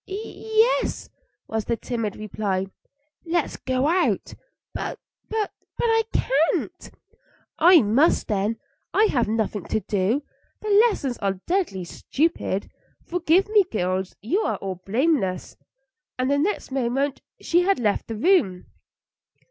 [0.07, 1.11] "Y es,"
[1.47, 2.65] was the timid reply.
[3.23, 4.33] "Let's go out."
[4.73, 4.97] "But
[5.31, 5.47] I
[5.79, 6.89] I can't."
[7.59, 8.57] "I must, then.
[8.95, 10.23] I have nothing to do;
[10.59, 12.71] the lessons are deadly stupid.
[13.05, 15.55] Forgive me, girls; you are all blameless;"
[16.17, 18.65] and the next moment she had left the room.